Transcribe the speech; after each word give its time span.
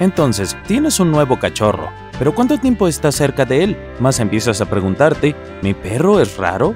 Entonces, 0.00 0.56
tienes 0.66 1.00
un 1.00 1.10
nuevo 1.10 1.38
cachorro, 1.38 1.88
pero 2.18 2.34
¿cuánto 2.34 2.58
tiempo 2.58 2.88
estás 2.88 3.14
cerca 3.14 3.44
de 3.44 3.64
él? 3.64 3.76
Más 4.00 4.20
empiezas 4.20 4.60
a 4.60 4.66
preguntarte, 4.66 5.34
¿mi 5.62 5.72
perro 5.72 6.20
es 6.20 6.36
raro? 6.36 6.74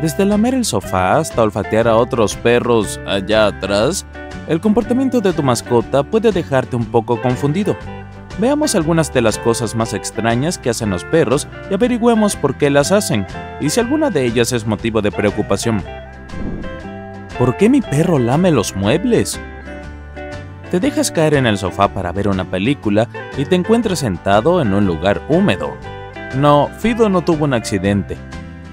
Desde 0.00 0.24
lamer 0.24 0.54
el 0.54 0.64
sofá 0.64 1.18
hasta 1.18 1.42
olfatear 1.42 1.88
a 1.88 1.96
otros 1.96 2.36
perros 2.36 3.00
allá 3.06 3.46
atrás, 3.46 4.04
el 4.48 4.60
comportamiento 4.60 5.20
de 5.20 5.32
tu 5.32 5.42
mascota 5.42 6.02
puede 6.02 6.32
dejarte 6.32 6.76
un 6.76 6.86
poco 6.86 7.20
confundido. 7.20 7.76
Veamos 8.38 8.74
algunas 8.74 9.12
de 9.12 9.20
las 9.20 9.38
cosas 9.38 9.74
más 9.74 9.94
extrañas 9.94 10.58
que 10.58 10.70
hacen 10.70 10.90
los 10.90 11.04
perros 11.04 11.46
y 11.70 11.74
averigüemos 11.74 12.34
por 12.34 12.56
qué 12.56 12.70
las 12.70 12.90
hacen 12.90 13.26
y 13.60 13.70
si 13.70 13.78
alguna 13.78 14.10
de 14.10 14.24
ellas 14.24 14.52
es 14.52 14.66
motivo 14.66 15.02
de 15.02 15.12
preocupación. 15.12 15.82
¿Por 17.38 17.56
qué 17.56 17.68
mi 17.68 17.80
perro 17.80 18.18
lame 18.18 18.50
los 18.50 18.74
muebles? 18.74 19.38
Te 20.72 20.80
dejas 20.80 21.10
caer 21.10 21.34
en 21.34 21.44
el 21.44 21.58
sofá 21.58 21.88
para 21.88 22.12
ver 22.12 22.28
una 22.28 22.46
película 22.46 23.06
y 23.36 23.44
te 23.44 23.56
encuentras 23.56 23.98
sentado 23.98 24.62
en 24.62 24.72
un 24.72 24.86
lugar 24.86 25.20
húmedo. 25.28 25.76
No, 26.34 26.70
Fido 26.78 27.10
no 27.10 27.20
tuvo 27.20 27.44
un 27.44 27.52
accidente. 27.52 28.16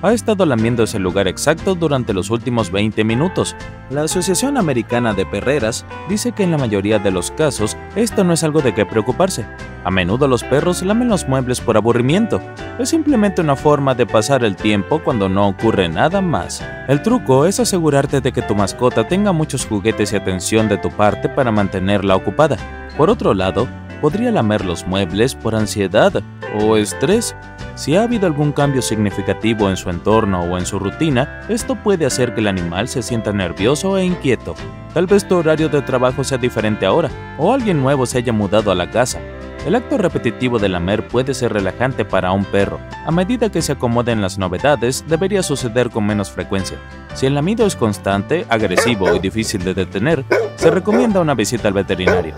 Ha 0.02 0.14
estado 0.14 0.46
lamiendo 0.46 0.84
ese 0.84 0.98
lugar 0.98 1.28
exacto 1.28 1.76
durante 1.76 2.14
los 2.14 2.30
últimos 2.30 2.72
20 2.72 3.04
minutos. 3.04 3.54
La 3.90 4.04
Asociación 4.04 4.56
Americana 4.56 5.14
de 5.14 5.26
Perreras 5.26 5.86
dice 6.08 6.32
que 6.32 6.44
en 6.44 6.52
la 6.52 6.58
mayoría 6.58 7.00
de 7.00 7.12
los 7.12 7.32
casos 7.32 7.76
esto 7.98 8.24
no 8.24 8.32
es 8.32 8.46
algo 8.46 8.62
de 8.62 8.74
qué 8.74 8.86
preocuparse. 8.86 9.46
A 9.84 9.92
menudo 9.92 10.30
los 10.30 10.46
perros 10.46 10.82
lamen 10.84 11.10
los 11.10 11.28
muebles 11.28 11.60
por 11.60 11.76
aburrimiento. 11.76 12.40
Es 12.80 12.88
simplemente 12.88 13.42
una 13.42 13.58
forma 13.58 13.94
de 13.94 14.06
pasar 14.06 14.46
el 14.46 14.56
tiempo 14.56 15.00
cuando 15.04 15.28
no 15.28 15.50
ocurre 15.50 15.90
nada 15.90 16.22
más. 16.22 16.66
El 16.88 17.02
truco 17.02 17.46
es 17.46 17.60
asegurarte 17.60 18.22
de 18.22 18.32
que 18.32 18.42
tu 18.42 18.56
mascota 18.56 19.06
tenga 19.06 19.34
muchos 19.34 19.66
juguetes 19.66 20.14
y 20.14 20.16
atención 20.16 20.70
de 20.70 20.78
tu 20.78 20.90
parte 20.90 21.28
para 21.28 21.52
mantenerla 21.52 22.16
ocupada. 22.16 22.56
Por 22.96 23.10
otro 23.10 23.34
lado, 23.34 23.68
podría 24.00 24.32
lamer 24.32 24.64
los 24.64 24.88
muebles 24.88 25.36
por 25.36 25.56
ansiedad 25.56 26.24
o 26.58 26.78
estrés. 26.78 27.36
Si 27.76 27.98
ha 27.98 28.04
habido 28.04 28.28
algún 28.28 28.54
cambio 28.54 28.82
significativo 28.82 29.70
en 29.70 29.76
su 29.76 29.90
entorno 29.90 30.44
o 30.44 30.58
en 30.58 30.66
su 30.66 30.80
rutina, 30.80 31.42
esto 31.50 31.76
puede 31.76 32.06
hacer 32.06 32.34
que 32.34 32.40
el 32.40 32.48
animal 32.48 32.88
se 32.88 33.02
sienta 33.02 33.34
nervioso 33.34 33.98
e 33.98 34.06
inquieto. 34.06 34.56
Tal 34.94 35.06
vez 35.06 35.28
tu 35.28 35.36
horario 35.36 35.68
de 35.68 35.82
trabajo 35.82 36.24
sea 36.24 36.38
diferente 36.38 36.86
ahora, 36.86 37.10
o 37.38 37.52
alguien 37.52 37.82
nuevo 37.82 38.06
se 38.06 38.20
haya 38.20 38.32
mudado 38.32 38.72
a 38.72 38.76
la 38.76 38.90
casa. 38.90 39.20
El 39.66 39.76
acto 39.76 39.98
repetitivo 39.98 40.58
de 40.58 40.70
lamer 40.70 41.08
puede 41.08 41.34
ser 41.34 41.54
relajante 41.54 42.06
para 42.06 42.32
un 42.32 42.46
perro. 42.46 42.80
A 43.06 43.12
medida 43.12 43.50
que 43.50 43.62
se 43.62 43.74
acomoden 43.74 44.22
las 44.22 44.38
novedades, 44.38 45.04
debería 45.08 45.44
suceder 45.44 45.90
con 45.90 46.06
menos 46.06 46.32
frecuencia. 46.32 46.78
Si 47.14 47.26
el 47.26 47.36
lamido 47.36 47.66
es 47.66 47.76
constante, 47.76 48.46
agresivo 48.50 49.14
y 49.14 49.20
difícil 49.20 49.64
de 49.64 49.74
detener, 49.74 50.24
se 50.56 50.72
recomienda 50.72 51.20
una 51.20 51.36
visita 51.36 51.68
al 51.68 51.74
veterinario. 51.74 52.36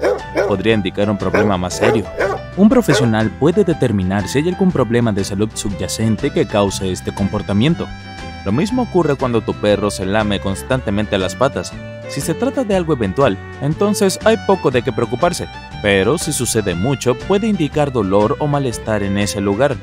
Podría 0.47 0.73
indicar 0.73 1.09
un 1.09 1.17
problema 1.17 1.57
más 1.57 1.77
serio. 1.77 2.05
Un 2.57 2.67
profesional 2.67 3.29
puede 3.29 3.63
determinar 3.63 4.27
si 4.27 4.39
hay 4.39 4.49
algún 4.49 4.71
problema 4.71 5.11
de 5.11 5.23
salud 5.23 5.49
subyacente 5.53 6.31
que 6.31 6.47
cause 6.47 6.91
este 6.91 7.13
comportamiento. 7.13 7.87
Lo 8.43 8.51
mismo 8.51 8.81
ocurre 8.81 9.15
cuando 9.15 9.41
tu 9.41 9.53
perro 9.53 9.91
se 9.91 10.05
lame 10.05 10.39
constantemente 10.39 11.17
las 11.17 11.35
patas. 11.35 11.71
Si 12.11 12.19
se 12.19 12.33
trata 12.33 12.65
de 12.65 12.75
algo 12.75 12.91
eventual, 12.91 13.37
entonces 13.61 14.19
hay 14.25 14.35
poco 14.45 14.69
de 14.69 14.81
qué 14.81 14.91
preocuparse, 14.91 15.47
pero 15.81 16.17
si 16.17 16.33
sucede 16.33 16.75
mucho 16.75 17.17
puede 17.17 17.47
indicar 17.47 17.93
dolor 17.93 18.35
o 18.39 18.47
malestar 18.47 19.01
en 19.01 19.17
ese 19.17 19.39
lugar. 19.39 19.77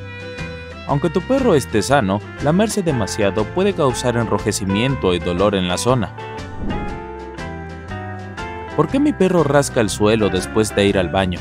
Aunque 0.86 1.08
tu 1.08 1.22
perro 1.22 1.54
esté 1.54 1.80
sano, 1.80 2.20
lamerse 2.44 2.82
demasiado 2.82 3.44
puede 3.44 3.72
causar 3.72 4.18
enrojecimiento 4.18 5.14
y 5.14 5.20
dolor 5.20 5.54
en 5.54 5.68
la 5.68 5.78
zona. 5.78 6.12
¿Por 8.76 8.88
qué 8.88 9.00
mi 9.00 9.14
perro 9.14 9.42
rasca 9.42 9.80
el 9.80 9.88
suelo 9.88 10.28
después 10.28 10.76
de 10.76 10.84
ir 10.84 10.98
al 10.98 11.08
baño? 11.08 11.40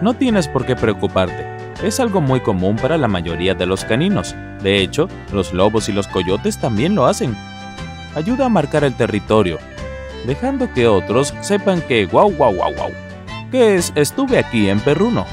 No 0.00 0.14
tienes 0.14 0.48
por 0.48 0.64
qué 0.64 0.76
preocuparte. 0.76 1.46
Es 1.82 2.00
algo 2.00 2.22
muy 2.22 2.40
común 2.40 2.76
para 2.76 2.96
la 2.96 3.06
mayoría 3.06 3.54
de 3.54 3.66
los 3.66 3.84
caninos. 3.84 4.34
De 4.62 4.78
hecho, 4.78 5.10
los 5.30 5.52
lobos 5.52 5.90
y 5.90 5.92
los 5.92 6.08
coyotes 6.08 6.58
también 6.58 6.94
lo 6.94 7.04
hacen. 7.04 7.36
Ayuda 8.18 8.46
a 8.46 8.48
marcar 8.48 8.82
el 8.82 8.94
territorio, 8.94 9.58
dejando 10.26 10.72
que 10.74 10.88
otros 10.88 11.32
sepan 11.40 11.80
que 11.80 12.04
guau 12.04 12.32
guau 12.32 12.52
guau 12.52 12.74
guau, 12.74 12.90
que 13.52 13.76
es 13.76 13.92
estuve 13.94 14.40
aquí 14.40 14.68
en 14.68 14.80
Perruno. 14.80 15.24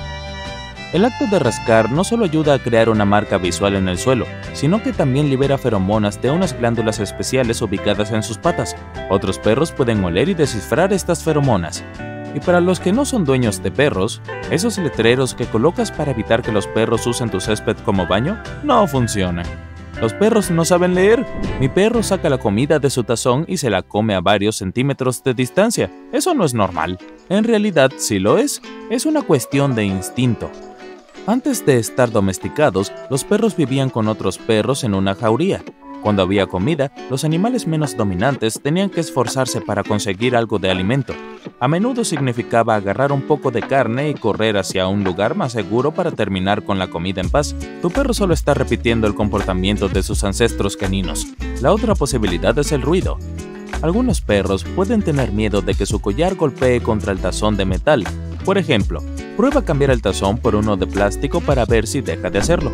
El 0.93 1.03
acto 1.03 1.25
de 1.25 1.39
rascar 1.39 1.89
no 1.89 2.03
solo 2.03 2.25
ayuda 2.25 2.53
a 2.53 2.59
crear 2.59 2.89
una 2.89 3.03
marca 3.03 3.39
visual 3.39 3.75
en 3.75 3.87
el 3.87 3.97
suelo, 3.97 4.27
sino 4.53 4.83
que 4.83 4.93
también 4.93 5.31
libera 5.31 5.57
feromonas 5.57 6.21
de 6.21 6.29
unas 6.29 6.55
glándulas 6.55 6.99
especiales 6.99 7.59
ubicadas 7.63 8.11
en 8.11 8.21
sus 8.21 8.37
patas. 8.37 8.75
Otros 9.09 9.39
perros 9.39 9.71
pueden 9.71 10.03
oler 10.03 10.29
y 10.29 10.35
descifrar 10.35 10.93
estas 10.93 11.23
feromonas. 11.23 11.83
Y 12.35 12.39
para 12.39 12.61
los 12.61 12.79
que 12.79 12.93
no 12.93 13.05
son 13.05 13.25
dueños 13.25 13.63
de 13.63 13.71
perros, 13.71 14.21
esos 14.51 14.77
letreros 14.77 15.33
que 15.33 15.47
colocas 15.47 15.91
para 15.91 16.11
evitar 16.11 16.43
que 16.43 16.51
los 16.51 16.67
perros 16.67 17.07
usen 17.07 17.31
tu 17.31 17.39
césped 17.39 17.77
como 17.77 18.05
baño 18.05 18.39
no 18.63 18.87
funcionan. 18.87 19.74
Los 20.01 20.13
perros 20.13 20.51
no 20.51 20.65
saben 20.65 20.93
leer. 20.93 21.25
Mi 21.59 21.69
perro 21.69 22.03
saca 22.03 22.29
la 22.29 22.37
comida 22.37 22.79
de 22.79 22.89
su 22.89 23.03
tazón 23.03 23.45
y 23.47 23.57
se 23.57 23.69
la 23.69 23.81
come 23.81 24.13
a 24.13 24.21
varios 24.21 24.57
centímetros 24.57 25.23
de 25.23 25.33
distancia. 25.33 25.89
Eso 26.11 26.33
no 26.33 26.43
es 26.43 26.53
normal. 26.53 26.97
En 27.29 27.43
realidad 27.45 27.91
sí 27.97 28.19
lo 28.19 28.37
es. 28.37 28.61
Es 28.89 29.05
una 29.05 29.21
cuestión 29.21 29.73
de 29.73 29.85
instinto. 29.85 30.51
Antes 31.27 31.65
de 31.65 31.79
estar 31.79 32.11
domesticados, 32.11 32.91
los 33.09 33.23
perros 33.23 33.55
vivían 33.55 33.89
con 33.89 34.07
otros 34.07 34.37
perros 34.37 34.83
en 34.83 34.93
una 34.93 35.15
jauría. 35.15 35.63
Cuando 36.05 36.21
había 36.21 36.45
comida, 36.45 36.91
los 37.09 37.23
animales 37.23 37.65
menos 37.65 37.97
dominantes 37.97 38.61
tenían 38.61 38.91
que 38.91 38.99
esforzarse 38.99 39.59
para 39.59 39.81
conseguir 39.81 40.35
algo 40.35 40.59
de 40.59 40.69
alimento. 40.69 41.15
A 41.59 41.67
menudo 41.67 42.05
significaba 42.05 42.75
agarrar 42.75 43.11
un 43.11 43.23
poco 43.23 43.49
de 43.49 43.63
carne 43.63 44.11
y 44.11 44.13
correr 44.13 44.55
hacia 44.55 44.87
un 44.87 45.03
lugar 45.03 45.33
más 45.33 45.53
seguro 45.53 45.93
para 45.95 46.11
terminar 46.11 46.63
con 46.63 46.77
la 46.77 46.91
comida 46.91 47.21
en 47.21 47.31
paz. 47.31 47.55
Tu 47.81 47.89
perro 47.89 48.13
solo 48.13 48.35
está 48.35 48.53
repitiendo 48.53 49.07
el 49.07 49.15
comportamiento 49.15 49.89
de 49.89 50.03
sus 50.03 50.23
ancestros 50.23 50.77
caninos. 50.77 51.25
La 51.59 51.73
otra 51.73 51.95
posibilidad 51.95 52.55
es 52.59 52.71
el 52.71 52.83
ruido. 52.83 53.17
Algunos 53.81 54.21
perros 54.21 54.63
pueden 54.63 55.01
tener 55.01 55.31
miedo 55.31 55.63
de 55.63 55.73
que 55.73 55.87
su 55.87 56.01
collar 56.01 56.35
golpee 56.35 56.81
contra 56.81 57.13
el 57.13 57.19
tazón 57.19 57.57
de 57.57 57.65
metal. 57.65 58.03
Por 58.45 58.59
ejemplo, 58.59 59.01
prueba 59.35 59.65
cambiar 59.65 59.89
el 59.89 60.03
tazón 60.03 60.37
por 60.37 60.53
uno 60.53 60.77
de 60.77 60.85
plástico 60.85 61.41
para 61.41 61.65
ver 61.65 61.87
si 61.87 62.01
deja 62.01 62.29
de 62.29 62.37
hacerlo. 62.37 62.73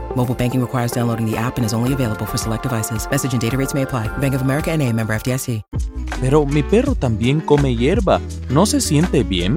Mobile 0.15 0.35
banking 0.35 0.61
requires 0.61 0.91
downloading 0.91 1.25
the 1.25 1.37
app 1.37 1.57
and 1.57 1.65
is 1.65 1.73
only 1.73 1.93
available 1.93 2.27
for 2.27 2.37
select 2.37 2.63
devices. 2.63 3.07
Message 3.09 3.33
and 3.33 3.41
data 3.41 3.57
rates 3.57 3.73
may 3.73 3.83
apply. 3.83 4.09
Pero 6.21 6.45
mi 6.45 6.61
perro 6.61 6.95
también 6.95 7.41
come 7.41 7.75
hierba. 7.75 8.21
¿No 8.49 8.65
se 8.65 8.79
siente 8.79 9.23
bien? 9.23 9.55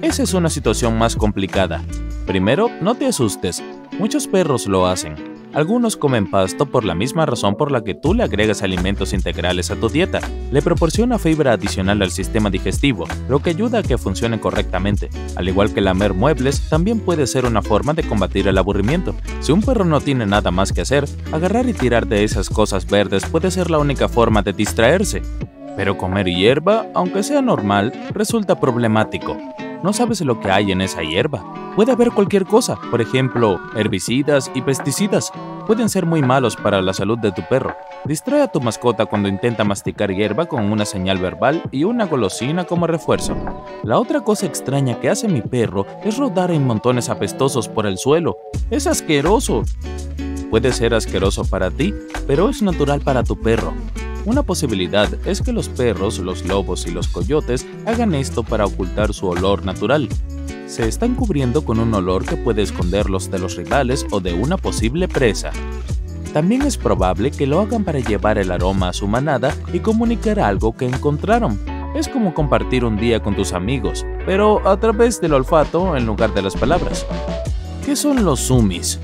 Esa 0.00 0.22
es 0.22 0.32
una 0.32 0.48
situación 0.48 0.96
más 0.96 1.16
complicada. 1.16 1.82
Primero, 2.26 2.70
no 2.80 2.94
te 2.94 3.06
asustes. 3.06 3.62
Muchos 3.98 4.26
perros 4.26 4.66
lo 4.66 4.86
hacen. 4.86 5.33
Algunos 5.54 5.96
comen 5.96 6.28
pasto 6.28 6.66
por 6.66 6.84
la 6.84 6.96
misma 6.96 7.26
razón 7.26 7.54
por 7.54 7.70
la 7.70 7.84
que 7.84 7.94
tú 7.94 8.12
le 8.12 8.24
agregas 8.24 8.64
alimentos 8.64 9.12
integrales 9.12 9.70
a 9.70 9.76
tu 9.76 9.88
dieta. 9.88 10.18
Le 10.50 10.60
proporciona 10.62 11.16
fibra 11.16 11.52
adicional 11.52 12.02
al 12.02 12.10
sistema 12.10 12.50
digestivo, 12.50 13.06
lo 13.28 13.38
que 13.38 13.50
ayuda 13.50 13.78
a 13.78 13.82
que 13.84 13.96
funcione 13.96 14.40
correctamente. 14.40 15.10
Al 15.36 15.48
igual 15.48 15.72
que 15.72 15.80
lamer 15.80 16.12
muebles, 16.12 16.68
también 16.68 16.98
puede 16.98 17.28
ser 17.28 17.44
una 17.44 17.62
forma 17.62 17.94
de 17.94 18.02
combatir 18.02 18.48
el 18.48 18.58
aburrimiento. 18.58 19.14
Si 19.38 19.52
un 19.52 19.62
perro 19.62 19.84
no 19.84 20.00
tiene 20.00 20.26
nada 20.26 20.50
más 20.50 20.72
que 20.72 20.80
hacer, 20.80 21.04
agarrar 21.30 21.68
y 21.68 21.72
tirar 21.72 22.08
de 22.08 22.24
esas 22.24 22.48
cosas 22.48 22.84
verdes 22.90 23.24
puede 23.26 23.52
ser 23.52 23.70
la 23.70 23.78
única 23.78 24.08
forma 24.08 24.42
de 24.42 24.54
distraerse. 24.54 25.22
Pero 25.76 25.96
comer 25.96 26.26
hierba, 26.26 26.86
aunque 26.94 27.22
sea 27.22 27.42
normal, 27.42 27.92
resulta 28.12 28.58
problemático. 28.58 29.36
No 29.84 29.92
sabes 29.92 30.22
lo 30.22 30.40
que 30.40 30.50
hay 30.50 30.72
en 30.72 30.80
esa 30.80 31.02
hierba. 31.02 31.44
Puede 31.76 31.92
haber 31.92 32.10
cualquier 32.10 32.46
cosa, 32.46 32.78
por 32.90 33.02
ejemplo, 33.02 33.60
herbicidas 33.76 34.50
y 34.54 34.62
pesticidas. 34.62 35.30
Pueden 35.66 35.90
ser 35.90 36.06
muy 36.06 36.22
malos 36.22 36.56
para 36.56 36.80
la 36.80 36.94
salud 36.94 37.18
de 37.18 37.32
tu 37.32 37.42
perro. 37.50 37.76
Distrae 38.06 38.40
a 38.40 38.50
tu 38.50 38.62
mascota 38.62 39.04
cuando 39.04 39.28
intenta 39.28 39.62
masticar 39.62 40.10
hierba 40.10 40.46
con 40.46 40.72
una 40.72 40.86
señal 40.86 41.18
verbal 41.18 41.64
y 41.70 41.84
una 41.84 42.06
golosina 42.06 42.64
como 42.64 42.86
refuerzo. 42.86 43.36
La 43.82 43.98
otra 43.98 44.22
cosa 44.22 44.46
extraña 44.46 44.98
que 45.00 45.10
hace 45.10 45.28
mi 45.28 45.42
perro 45.42 45.84
es 46.02 46.16
rodar 46.16 46.50
en 46.50 46.66
montones 46.66 47.10
apestosos 47.10 47.68
por 47.68 47.84
el 47.84 47.98
suelo. 47.98 48.38
Es 48.70 48.86
asqueroso. 48.86 49.64
Puede 50.48 50.72
ser 50.72 50.94
asqueroso 50.94 51.44
para 51.44 51.70
ti, 51.70 51.92
pero 52.26 52.48
es 52.48 52.62
natural 52.62 53.02
para 53.02 53.22
tu 53.22 53.38
perro. 53.38 53.74
Una 54.24 54.42
posibilidad 54.42 55.08
es 55.26 55.42
que 55.42 55.52
los 55.52 55.68
perros, 55.68 56.18
los 56.18 56.46
lobos 56.46 56.86
y 56.86 56.90
los 56.90 57.08
coyotes 57.08 57.66
hagan 57.84 58.14
esto 58.14 58.42
para 58.42 58.64
ocultar 58.64 59.12
su 59.12 59.28
olor 59.28 59.66
natural. 59.66 60.08
Se 60.66 60.88
están 60.88 61.14
cubriendo 61.14 61.62
con 61.64 61.78
un 61.78 61.92
olor 61.92 62.24
que 62.24 62.36
puede 62.36 62.62
esconderlos 62.62 63.30
de 63.30 63.38
los 63.38 63.56
rivales 63.56 64.06
o 64.10 64.20
de 64.20 64.32
una 64.32 64.56
posible 64.56 65.08
presa. 65.08 65.50
También 66.32 66.62
es 66.62 66.78
probable 66.78 67.30
que 67.30 67.46
lo 67.46 67.60
hagan 67.60 67.84
para 67.84 68.00
llevar 68.00 68.38
el 68.38 68.50
aroma 68.50 68.88
a 68.88 68.92
su 68.94 69.06
manada 69.06 69.54
y 69.74 69.80
comunicar 69.80 70.40
algo 70.40 70.74
que 70.74 70.86
encontraron. 70.86 71.60
Es 71.94 72.08
como 72.08 72.32
compartir 72.32 72.84
un 72.84 72.96
día 72.96 73.22
con 73.22 73.36
tus 73.36 73.52
amigos, 73.52 74.06
pero 74.24 74.66
a 74.66 74.80
través 74.80 75.20
del 75.20 75.34
olfato 75.34 75.96
en 75.96 76.06
lugar 76.06 76.32
de 76.32 76.42
las 76.42 76.56
palabras. 76.56 77.06
¿Qué 77.84 77.94
son 77.94 78.24
los 78.24 78.40
sumis? 78.40 78.98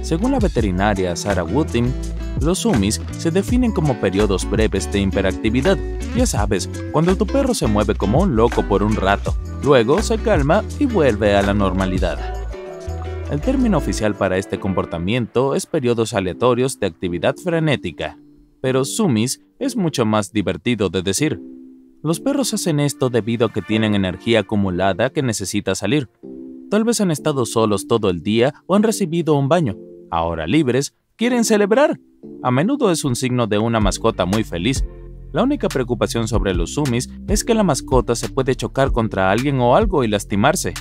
Según 0.00 0.32
la 0.32 0.38
veterinaria 0.38 1.14
Sarah 1.14 1.44
Woodin, 1.44 1.92
los 2.42 2.60
sumis 2.60 3.00
se 3.12 3.30
definen 3.30 3.72
como 3.72 4.00
periodos 4.00 4.48
breves 4.48 4.90
de 4.92 5.00
hiperactividad. 5.00 5.78
Ya 6.16 6.26
sabes, 6.26 6.68
cuando 6.92 7.16
tu 7.16 7.26
perro 7.26 7.54
se 7.54 7.66
mueve 7.66 7.94
como 7.94 8.20
un 8.20 8.36
loco 8.36 8.62
por 8.62 8.82
un 8.82 8.96
rato, 8.96 9.34
luego 9.62 10.02
se 10.02 10.18
calma 10.18 10.64
y 10.78 10.86
vuelve 10.86 11.36
a 11.36 11.42
la 11.42 11.54
normalidad. 11.54 12.18
El 13.30 13.40
término 13.40 13.76
oficial 13.76 14.14
para 14.14 14.38
este 14.38 14.58
comportamiento 14.58 15.54
es 15.54 15.66
periodos 15.66 16.14
aleatorios 16.14 16.80
de 16.80 16.86
actividad 16.86 17.36
frenética, 17.36 18.18
pero 18.62 18.84
sumis 18.84 19.44
es 19.58 19.76
mucho 19.76 20.06
más 20.06 20.32
divertido 20.32 20.88
de 20.88 21.02
decir. 21.02 21.40
Los 22.02 22.20
perros 22.20 22.54
hacen 22.54 22.80
esto 22.80 23.10
debido 23.10 23.46
a 23.46 23.52
que 23.52 23.60
tienen 23.60 23.94
energía 23.94 24.40
acumulada 24.40 25.10
que 25.10 25.22
necesita 25.22 25.74
salir. 25.74 26.08
Tal 26.70 26.84
vez 26.84 27.00
han 27.00 27.10
estado 27.10 27.44
solos 27.44 27.86
todo 27.86 28.08
el 28.08 28.22
día 28.22 28.54
o 28.66 28.76
han 28.76 28.82
recibido 28.82 29.34
un 29.34 29.48
baño. 29.48 29.76
Ahora 30.10 30.46
libres, 30.46 30.94
quieren 31.18 31.44
celebrar. 31.44 32.00
A 32.42 32.50
menudo 32.50 32.90
es 32.90 33.04
un 33.04 33.16
signo 33.16 33.46
de 33.48 33.58
una 33.58 33.80
mascota 33.80 34.24
muy 34.24 34.44
feliz. 34.44 34.84
La 35.32 35.42
única 35.42 35.68
preocupación 35.68 36.28
sobre 36.28 36.54
los 36.54 36.74
sumis 36.74 37.10
es 37.28 37.44
que 37.44 37.54
la 37.54 37.64
mascota 37.64 38.14
se 38.14 38.30
puede 38.30 38.54
chocar 38.54 38.92
contra 38.92 39.30
alguien 39.30 39.60
o 39.60 39.76
algo 39.76 40.04
y 40.04 40.08
lastimarse. 40.08 40.72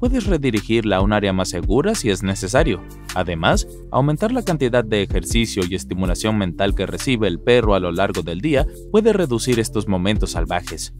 Puedes 0.00 0.26
redirigirla 0.26 0.96
a 0.96 1.00
un 1.02 1.12
área 1.12 1.32
más 1.32 1.50
segura 1.50 1.94
si 1.94 2.10
es 2.10 2.22
necesario. 2.22 2.82
Además, 3.14 3.68
aumentar 3.92 4.32
la 4.32 4.42
cantidad 4.42 4.84
de 4.84 5.02
ejercicio 5.02 5.62
y 5.68 5.74
estimulación 5.74 6.36
mental 6.38 6.74
que 6.74 6.86
recibe 6.86 7.28
el 7.28 7.38
perro 7.38 7.74
a 7.74 7.80
lo 7.80 7.92
largo 7.92 8.22
del 8.22 8.40
día 8.40 8.66
puede 8.90 9.12
reducir 9.12 9.60
estos 9.60 9.86
momentos 9.86 10.32
salvajes. 10.32 10.94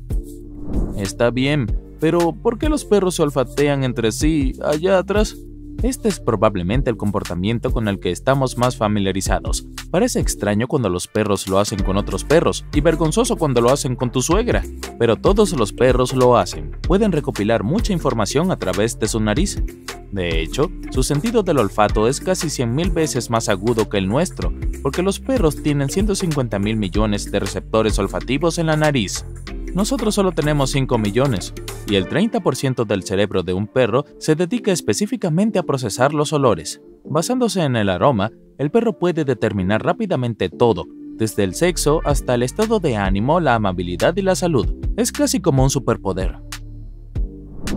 Está 0.97 1.31
bien, 1.31 1.67
pero 2.01 2.33
¿por 2.33 2.59
qué 2.59 2.69
los 2.69 2.85
perros 2.85 3.17
se 3.17 3.23
olfatean 3.23 3.83
entre 3.83 4.13
sí 4.13 4.53
allá 4.63 4.99
atrás? 4.99 5.37
Este 5.85 6.09
es 6.09 6.19
probablemente 6.19 6.89
el 6.89 6.97
comportamiento 6.97 7.71
con 7.71 7.89
el 7.89 8.01
que 8.01 8.11
estamos 8.11 8.57
más 8.57 8.75
familiarizados. 8.75 9.67
Parece 9.91 10.19
extraño 10.19 10.67
cuando 10.67 10.89
los 10.89 11.07
perros 11.07 11.47
lo 11.47 11.59
hacen 11.59 11.83
con 11.83 11.99
otros 11.99 12.25
perros 12.25 12.65
y 12.73 12.81
vergonzoso 12.81 13.37
cuando 13.37 13.61
lo 13.61 13.69
hacen 13.69 13.95
con 13.95 14.11
tu 14.11 14.23
suegra, 14.23 14.63
pero 14.99 15.17
todos 15.17 15.53
los 15.53 15.75
perros 15.75 16.15
lo 16.15 16.39
hacen. 16.39 16.71
Pueden 16.89 17.13
recopilar 17.13 17.65
mucha 17.65 17.93
información 17.93 18.51
a 18.51 18.57
través 18.57 18.99
de 18.99 19.09
su 19.09 19.21
nariz. 19.21 19.63
De 20.11 20.41
hecho, 20.41 20.71
su 20.89 21.03
sentido 21.03 21.43
del 21.43 21.59
olfato 21.59 22.09
es 22.09 22.19
casi 22.19 22.47
100.000 22.47 22.95
veces 22.95 23.29
más 23.29 23.51
agudo 23.51 23.91
que 23.91 23.99
el 23.99 24.09
nuestro, 24.09 24.55
porque 24.83 25.03
los 25.03 25.21
perros 25.21 25.63
tienen 25.63 25.89
150.000 25.89 26.77
millones 26.77 27.31
de 27.31 27.41
receptores 27.41 27.99
olfativos 27.99 28.57
en 28.57 28.69
la 28.69 28.79
nariz. 28.79 29.27
Nosotros 29.75 30.15
solo 30.15 30.31
tenemos 30.31 30.71
5 30.71 30.99
millones, 30.99 31.53
y 31.89 31.97
el 31.97 32.09
30% 32.09 32.87
del 32.87 33.03
cerebro 33.03 33.43
de 33.43 33.55
un 33.55 33.67
perro 33.67 34.05
se 34.19 34.37
dedica 34.37 34.71
específicamente 34.71 35.59
a 35.59 35.65
procesar 35.65 36.15
los 36.15 36.33
olores. 36.33 36.81
Basándose 37.05 37.63
en 37.63 37.75
el 37.75 37.89
aroma, 37.89 38.31
el 38.57 38.71
perro 38.71 38.99
puede 39.01 39.25
determinar 39.25 39.85
rápidamente 39.85 40.49
todo, 40.49 40.87
desde 41.17 41.43
el 41.43 41.55
sexo 41.55 42.01
hasta 42.05 42.37
el 42.37 42.45
estado 42.45 42.79
de 42.79 42.97
ánimo, 42.97 43.41
la 43.41 43.57
amabilidad 43.57 44.17
y 44.17 44.23
la 44.23 44.37
salud. 44.37 44.77
Es 44.97 45.11
casi 45.11 45.41
como 45.41 45.65
un 45.65 45.71
superpoder. 45.71 46.39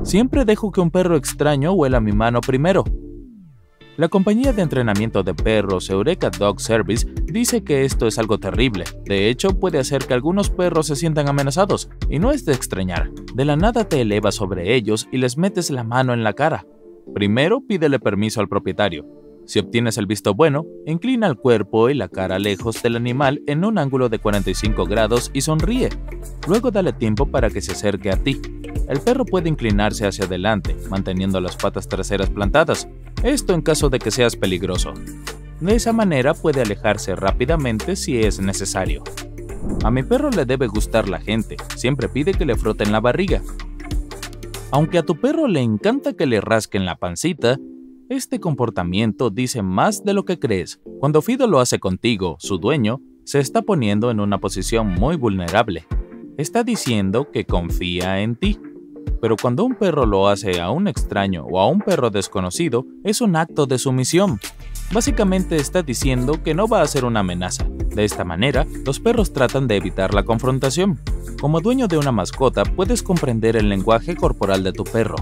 Siempre 0.04 0.46
dejo 0.46 0.72
que 0.72 0.82
un 0.82 0.92
perro 0.92 1.16
extraño 1.16 1.74
huela 1.74 2.00
mi 2.00 2.12
mano 2.12 2.42
primero, 2.42 2.84
la 3.98 4.10
compañía 4.10 4.54
de 4.54 4.62
entrenamiento 4.62 5.24
de 5.24 5.34
perros 5.34 5.90
Eureka 5.90 6.30
Dog 6.30 6.62
Service 6.62 7.08
dice 7.24 7.64
que 7.64 7.84
esto 7.84 8.06
es 8.06 8.20
algo 8.20 8.38
terrible. 8.38 8.86
De 9.06 9.28
hecho, 9.28 9.60
puede 9.60 9.80
hacer 9.80 10.06
que 10.06 10.14
algunos 10.14 10.52
perros 10.52 10.86
se 10.88 10.96
sientan 10.96 11.28
amenazados, 11.28 11.90
y 12.08 12.20
no 12.20 12.32
es 12.32 12.46
de 12.46 12.54
extrañar. 12.54 13.10
De 13.34 13.44
la 13.44 13.56
nada 13.56 13.90
te 13.90 14.00
elevas 14.02 14.36
sobre 14.36 14.76
ellos 14.76 15.08
y 15.12 15.18
les 15.18 15.38
metes 15.38 15.72
la 15.72 15.84
mano 15.84 16.14
en 16.14 16.24
la 16.24 16.34
cara. 16.34 16.66
Primero 17.14 17.62
pídele 17.62 18.00
permiso 18.00 18.40
al 18.40 18.48
propietario. 18.48 19.06
Si 19.46 19.60
obtienes 19.60 19.98
el 19.98 20.06
visto 20.06 20.36
bueno, 20.36 20.66
inclina 20.86 21.26
el 21.26 21.38
cuerpo 21.38 21.90
y 21.90 21.94
la 21.94 22.10
cara 22.10 22.38
lejos 22.38 22.84
del 22.84 22.98
animal 22.98 23.42
en 23.48 23.66
un 23.66 23.80
ángulo 23.80 24.10
de 24.10 24.20
45 24.20 24.86
grados 24.86 25.32
y 25.34 25.42
sonríe. 25.42 25.90
Luego 26.48 26.70
dale 26.70 26.94
tiempo 26.94 27.26
para 27.26 27.50
que 27.50 27.62
se 27.62 27.72
acerque 27.72 28.12
a 28.12 28.22
ti. 28.22 28.42
El 28.90 29.00
perro 29.00 29.26
puede 29.26 29.50
inclinarse 29.50 30.06
hacia 30.06 30.26
adelante, 30.26 30.76
manteniendo 30.90 31.40
las 31.42 31.56
patas 31.56 31.88
traseras 31.88 32.30
plantadas, 32.30 32.90
esto 33.24 33.54
en 33.54 33.62
caso 33.62 33.90
de 33.90 34.00
que 34.00 34.12
seas 34.12 34.36
peligroso. 34.36 34.94
De 35.60 35.76
esa 35.76 35.92
manera 35.92 36.34
puede 36.34 36.62
alejarse 36.62 37.16
rápidamente 37.16 37.96
si 37.96 38.20
es 38.20 38.40
necesario. 38.40 39.04
A 39.84 39.92
mi 39.92 40.04
perro 40.04 40.30
le 40.30 40.46
debe 40.46 40.68
gustar 40.68 41.10
la 41.10 41.20
gente, 41.20 41.58
siempre 41.76 42.10
pide 42.10 42.34
que 42.34 42.46
le 42.46 42.56
froten 42.56 42.92
la 42.92 43.00
barriga. 43.00 43.42
Aunque 44.72 44.98
a 44.98 45.04
tu 45.04 45.20
perro 45.20 45.48
le 45.48 45.62
encanta 45.62 46.14
que 46.14 46.26
le 46.26 46.42
rasquen 46.42 46.86
la 46.86 46.98
pancita, 46.98 47.58
este 48.10 48.40
comportamiento 48.40 49.30
dice 49.30 49.62
más 49.62 50.04
de 50.04 50.14
lo 50.14 50.26
que 50.26 50.40
crees. 50.40 50.80
Cuando 51.00 51.22
Fido 51.22 51.48
lo 51.48 51.60
hace 51.60 51.80
contigo, 51.80 52.38
su 52.40 52.58
dueño, 52.58 53.02
se 53.26 53.40
está 53.40 53.62
poniendo 53.62 54.12
en 54.12 54.20
una 54.20 54.40
posición 54.40 54.88
muy 54.88 55.18
vulnerable. 55.18 55.86
Está 56.38 56.64
diciendo 56.64 57.30
que 57.32 57.46
confía 57.46 58.22
en 58.22 58.36
ti. 58.36 58.60
Pero 59.22 59.36
cuando 59.36 59.64
un 59.64 59.76
perro 59.76 60.06
lo 60.06 60.28
hace 60.28 60.62
a 60.62 60.70
un 60.72 60.88
extraño 60.88 61.46
o 61.46 61.60
a 61.60 61.68
un 61.68 61.80
perro 61.80 62.10
desconocido, 62.10 62.86
es 63.04 63.22
un 63.22 63.36
acto 63.36 63.66
de 63.66 63.78
sumisión. 63.78 64.40
Básicamente 64.92 65.58
está 65.58 65.84
diciendo 65.84 66.42
que 66.44 66.54
no 66.54 66.68
va 66.68 66.82
a 66.82 66.88
ser 66.88 67.04
una 67.04 67.20
amenaza. 67.20 67.66
De 67.94 68.06
esta 68.06 68.24
manera, 68.24 68.66
los 68.86 69.00
perros 69.00 69.34
tratan 69.34 69.68
de 69.68 69.76
evitar 69.76 70.14
la 70.14 70.24
confrontación. 70.24 71.00
Como 71.42 71.62
dueño 71.62 71.88
de 71.88 71.98
una 71.98 72.12
mascota, 72.12 72.64
puedes 72.64 73.04
comprender 73.04 73.58
el 73.58 73.70
lenguaje 73.70 74.16
corporal 74.16 74.64
de 74.64 74.72
tu 74.72 74.84
perro. 74.84 75.18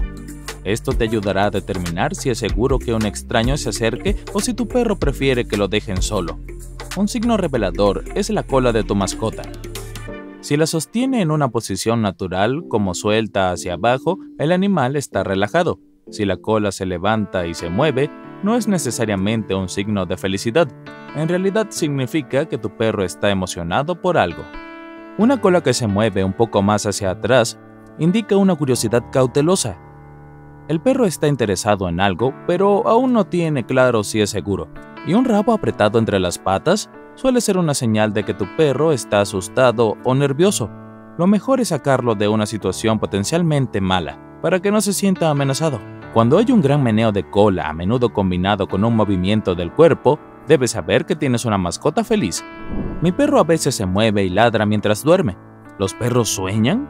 Esto 0.62 0.92
te 0.92 1.04
ayudará 1.04 1.46
a 1.46 1.50
determinar 1.50 2.14
si 2.14 2.30
es 2.30 2.38
seguro 2.38 2.78
que 2.78 2.92
un 2.92 3.06
extraño 3.06 3.56
se 3.56 3.68
acerque 3.68 4.16
o 4.32 4.40
si 4.40 4.52
tu 4.52 4.66
perro 4.66 4.98
prefiere 4.98 5.46
que 5.46 5.56
lo 5.56 5.68
dejen 5.68 6.02
solo. 6.02 6.38
Un 6.96 7.08
signo 7.08 7.36
revelador 7.36 8.04
es 8.14 8.30
la 8.30 8.42
cola 8.42 8.72
de 8.72 8.82
tu 8.82 8.94
mascota. 8.94 9.42
Si 10.46 10.56
la 10.56 10.68
sostiene 10.68 11.22
en 11.22 11.32
una 11.32 11.48
posición 11.48 12.02
natural, 12.02 12.66
como 12.68 12.94
suelta 12.94 13.50
hacia 13.50 13.74
abajo, 13.74 14.20
el 14.38 14.52
animal 14.52 14.94
está 14.94 15.24
relajado. 15.24 15.80
Si 16.08 16.24
la 16.24 16.36
cola 16.36 16.70
se 16.70 16.86
levanta 16.86 17.48
y 17.48 17.54
se 17.54 17.68
mueve, 17.68 18.12
no 18.44 18.54
es 18.54 18.68
necesariamente 18.68 19.56
un 19.56 19.68
signo 19.68 20.06
de 20.06 20.16
felicidad. 20.16 20.68
En 21.16 21.28
realidad 21.28 21.66
significa 21.70 22.46
que 22.46 22.58
tu 22.58 22.70
perro 22.70 23.02
está 23.02 23.28
emocionado 23.28 24.00
por 24.00 24.16
algo. 24.16 24.44
Una 25.18 25.40
cola 25.40 25.64
que 25.64 25.74
se 25.74 25.88
mueve 25.88 26.22
un 26.22 26.32
poco 26.32 26.62
más 26.62 26.86
hacia 26.86 27.10
atrás 27.10 27.58
indica 27.98 28.36
una 28.36 28.54
curiosidad 28.54 29.02
cautelosa. 29.10 29.76
El 30.68 30.80
perro 30.80 31.06
está 31.06 31.26
interesado 31.26 31.88
en 31.88 31.98
algo, 31.98 32.32
pero 32.46 32.86
aún 32.86 33.12
no 33.12 33.24
tiene 33.24 33.66
claro 33.66 34.04
si 34.04 34.20
es 34.20 34.30
seguro. 34.30 34.68
Y 35.08 35.14
un 35.14 35.24
rabo 35.24 35.52
apretado 35.52 35.98
entre 35.98 36.20
las 36.20 36.38
patas 36.38 36.88
suele 37.16 37.40
ser 37.40 37.58
una 37.58 37.74
señal 37.74 38.12
de 38.12 38.24
que 38.24 38.34
tu 38.34 38.46
perro 38.56 38.92
está 38.92 39.20
asustado 39.20 39.96
o 40.04 40.14
nervioso. 40.14 40.70
Lo 41.18 41.26
mejor 41.26 41.60
es 41.60 41.68
sacarlo 41.68 42.14
de 42.14 42.28
una 42.28 42.46
situación 42.46 42.98
potencialmente 42.98 43.80
mala, 43.80 44.38
para 44.42 44.60
que 44.60 44.70
no 44.70 44.80
se 44.80 44.92
sienta 44.92 45.30
amenazado. 45.30 45.80
Cuando 46.12 46.38
hay 46.38 46.52
un 46.52 46.62
gran 46.62 46.82
meneo 46.82 47.10
de 47.10 47.28
cola, 47.28 47.68
a 47.68 47.72
menudo 47.72 48.12
combinado 48.12 48.68
con 48.68 48.84
un 48.84 48.94
movimiento 48.94 49.54
del 49.54 49.72
cuerpo, 49.72 50.18
debes 50.46 50.72
saber 50.72 51.04
que 51.04 51.16
tienes 51.16 51.44
una 51.44 51.58
mascota 51.58 52.04
feliz. 52.04 52.44
Mi 53.02 53.12
perro 53.12 53.40
a 53.40 53.44
veces 53.44 53.74
se 53.74 53.86
mueve 53.86 54.24
y 54.24 54.28
ladra 54.28 54.64
mientras 54.66 55.02
duerme. 55.02 55.36
¿Los 55.78 55.94
perros 55.94 56.28
sueñan? 56.28 56.88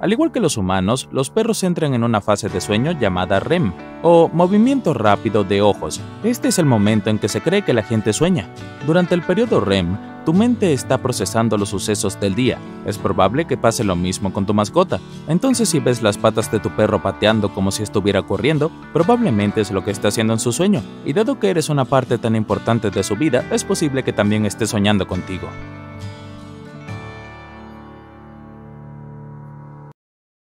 Al 0.00 0.12
igual 0.12 0.30
que 0.30 0.40
los 0.40 0.56
humanos, 0.56 1.08
los 1.10 1.30
perros 1.30 1.62
entran 1.64 1.92
en 1.92 2.04
una 2.04 2.20
fase 2.20 2.48
de 2.48 2.60
sueño 2.60 2.92
llamada 2.92 3.40
REM, 3.40 3.72
o 4.02 4.28
movimiento 4.32 4.94
rápido 4.94 5.42
de 5.42 5.60
ojos. 5.60 6.00
Este 6.22 6.48
es 6.48 6.58
el 6.60 6.66
momento 6.66 7.10
en 7.10 7.18
que 7.18 7.28
se 7.28 7.40
cree 7.40 7.62
que 7.62 7.72
la 7.72 7.82
gente 7.82 8.12
sueña. 8.12 8.48
Durante 8.86 9.16
el 9.16 9.22
periodo 9.22 9.60
REM, 9.60 9.96
Tu 10.28 10.34
mente 10.34 10.74
está 10.74 10.98
procesando 10.98 11.56
los 11.56 11.70
sucesos 11.70 12.20
del 12.20 12.34
día. 12.34 12.58
Es 12.84 12.98
probable 12.98 13.46
que 13.46 13.56
pase 13.56 13.82
lo 13.82 13.96
mismo 13.96 14.30
con 14.30 14.44
tu 14.44 14.52
mascota. 14.52 15.00
Entonces 15.26 15.70
si 15.70 15.80
ves 15.80 16.02
las 16.02 16.18
patas 16.18 16.52
de 16.52 16.60
tu 16.60 16.68
perro 16.68 17.02
pateando 17.02 17.54
como 17.54 17.70
si 17.70 17.82
estuviera 17.82 18.20
corriendo, 18.20 18.70
probablemente 18.92 19.62
es 19.62 19.70
lo 19.70 19.82
que 19.82 19.90
está 19.90 20.08
haciendo 20.08 20.34
en 20.34 20.38
su 20.38 20.52
sueño. 20.52 20.82
Y 21.06 21.14
dado 21.14 21.40
que 21.40 21.48
eres 21.48 21.70
una 21.70 21.86
parte 21.86 22.18
tan 22.18 22.36
importante 22.36 22.90
de 22.90 23.02
su 23.04 23.16
vida, 23.16 23.42
es 23.50 23.64
posible 23.64 24.02
que 24.02 24.12
también 24.12 24.44
esté 24.44 24.66
soñando 24.66 25.08
contigo. 25.08 25.48